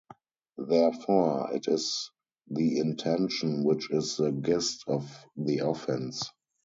Therefore, 0.57 1.53
it 1.53 1.67
is 1.67 2.09
the 2.49 2.79
intention 2.79 3.63
which 3.63 3.91
is 3.91 4.17
the 4.17 4.31
gist 4.31 4.83
of 4.87 5.15
the 5.37 5.59
offence. 5.59 6.27